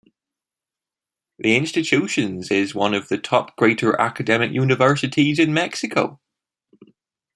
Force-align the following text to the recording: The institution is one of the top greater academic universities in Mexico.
The 1.37 1.55
institution 1.55 2.41
is 2.49 2.73
one 2.73 2.95
of 2.95 3.07
the 3.07 3.19
top 3.19 3.55
greater 3.55 4.01
academic 4.01 4.51
universities 4.51 5.37
in 5.37 5.53
Mexico. 5.53 6.19